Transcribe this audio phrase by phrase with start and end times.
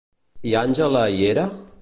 [0.51, 1.47] I Angela hi era?